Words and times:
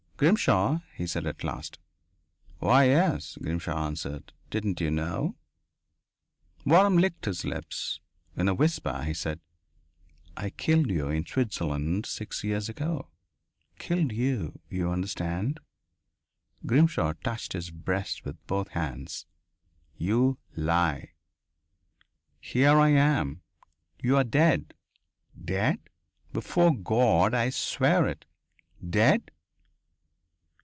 "Grimshaw?" 0.21 0.81
he 0.95 1.07
said 1.07 1.25
at 1.25 1.43
last. 1.43 1.79
"Why, 2.59 2.83
yes," 2.83 3.39
Grimshaw 3.41 3.87
answered. 3.87 4.33
"Didn't 4.51 4.79
you 4.79 4.91
know?" 4.91 5.35
Waram 6.63 7.01
licked 7.01 7.25
his 7.25 7.43
lips. 7.43 7.99
In 8.37 8.47
a 8.47 8.53
whisper 8.53 9.01
he 9.03 9.15
said: 9.15 9.39
"I 10.37 10.51
killed 10.51 10.91
you 10.91 11.09
in 11.09 11.25
Switzerland 11.25 12.05
six 12.05 12.43
years 12.43 12.69
ago. 12.69 13.09
Killed 13.79 14.11
you, 14.11 14.59
you 14.69 14.91
understand." 14.91 15.59
Grimshaw 16.67 17.13
touched 17.23 17.53
his 17.53 17.71
breast 17.71 18.23
with 18.23 18.45
both 18.45 18.67
hands. 18.67 19.25
"You 19.97 20.37
lie. 20.55 21.13
"Here 22.39 22.77
I 22.77 22.89
am." 22.89 23.41
"You 23.99 24.17
are 24.17 24.23
dead." 24.23 24.75
"Dead?" 25.45 25.79
"Before 26.31 26.75
God, 26.77 27.33
I 27.33 27.49
swear 27.49 28.05
it." 28.07 28.25
"Dead?" 28.87 29.31